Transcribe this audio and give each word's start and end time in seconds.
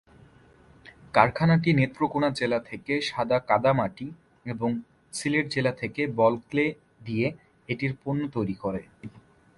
কারখানাটি 1.13 1.69
নেত্রকোণা 1.73 2.29
জেলা 2.39 2.59
থেকে 2.69 2.93
সাদা 3.01 3.37
কাদামাটি 3.49 4.07
এবং 4.45 4.69
সিলেট 5.13 5.45
জেলা 5.55 5.71
থেকে 5.71 6.01
বল 6.19 6.33
ক্লে 6.49 6.65
দিয়ে 7.05 7.27
এটির 7.69 7.93
পণ্য 8.03 8.21
তৈরি 8.35 8.55
করে। 8.63 8.81